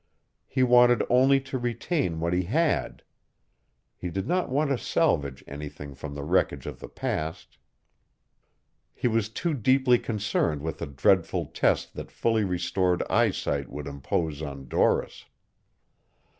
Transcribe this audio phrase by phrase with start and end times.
[0.47, 3.03] He wanted only to retain what he had.
[3.95, 7.59] He did not want to salvage anything from the wreckage of the past.
[8.95, 14.41] He was too deeply concerned with the dreadful test that fully restored eyesight would impose
[14.41, 15.25] on Doris.